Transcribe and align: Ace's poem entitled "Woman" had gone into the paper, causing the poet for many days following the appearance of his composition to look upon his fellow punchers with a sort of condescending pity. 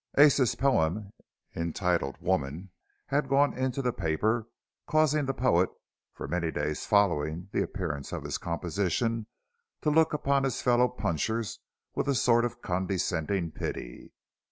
Ace's 0.17 0.55
poem 0.55 1.13
entitled 1.55 2.17
"Woman" 2.19 2.71
had 3.09 3.29
gone 3.29 3.55
into 3.55 3.83
the 3.83 3.93
paper, 3.93 4.47
causing 4.87 5.27
the 5.27 5.33
poet 5.35 5.69
for 6.11 6.27
many 6.27 6.49
days 6.49 6.87
following 6.87 7.49
the 7.51 7.61
appearance 7.61 8.11
of 8.11 8.23
his 8.23 8.39
composition 8.39 9.27
to 9.83 9.91
look 9.91 10.11
upon 10.11 10.43
his 10.43 10.59
fellow 10.59 10.87
punchers 10.87 11.59
with 11.93 12.07
a 12.07 12.15
sort 12.15 12.45
of 12.45 12.63
condescending 12.63 13.51
pity. 13.51 14.11